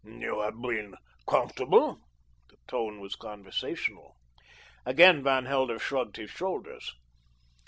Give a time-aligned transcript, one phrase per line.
[0.03, 0.95] "You have been
[1.27, 1.99] comfortable?"
[2.49, 4.15] The tone was conversational.
[4.83, 6.91] Again Van Helder shrugged his shoulders.